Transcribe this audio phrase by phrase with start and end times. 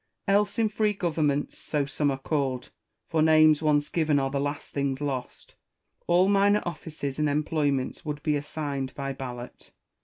[0.27, 2.71] Else in free governments, so some are called
[3.07, 5.53] (for names once given are the last things lost),
[6.07, 9.73] all minor offices and employments would be assigned by ballot.